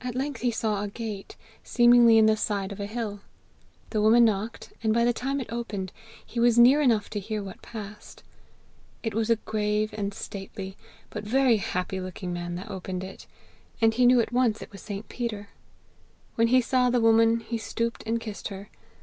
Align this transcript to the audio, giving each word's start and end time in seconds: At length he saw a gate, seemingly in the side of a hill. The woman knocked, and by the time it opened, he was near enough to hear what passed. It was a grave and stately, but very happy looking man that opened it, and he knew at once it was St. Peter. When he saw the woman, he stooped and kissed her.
At 0.00 0.14
length 0.14 0.40
he 0.40 0.50
saw 0.50 0.80
a 0.82 0.88
gate, 0.88 1.36
seemingly 1.62 2.16
in 2.16 2.24
the 2.24 2.34
side 2.34 2.72
of 2.72 2.80
a 2.80 2.86
hill. 2.86 3.20
The 3.90 4.00
woman 4.00 4.24
knocked, 4.24 4.72
and 4.82 4.94
by 4.94 5.04
the 5.04 5.12
time 5.12 5.38
it 5.38 5.52
opened, 5.52 5.92
he 6.24 6.40
was 6.40 6.58
near 6.58 6.80
enough 6.80 7.10
to 7.10 7.20
hear 7.20 7.42
what 7.42 7.60
passed. 7.60 8.22
It 9.02 9.12
was 9.12 9.28
a 9.28 9.36
grave 9.36 9.92
and 9.98 10.14
stately, 10.14 10.78
but 11.10 11.24
very 11.24 11.58
happy 11.58 12.00
looking 12.00 12.32
man 12.32 12.54
that 12.54 12.70
opened 12.70 13.04
it, 13.04 13.26
and 13.82 13.92
he 13.92 14.06
knew 14.06 14.20
at 14.22 14.32
once 14.32 14.62
it 14.62 14.72
was 14.72 14.80
St. 14.80 15.10
Peter. 15.10 15.50
When 16.36 16.46
he 16.48 16.62
saw 16.62 16.88
the 16.88 17.02
woman, 17.02 17.40
he 17.40 17.58
stooped 17.58 18.02
and 18.06 18.18
kissed 18.22 18.48
her. 18.48 18.70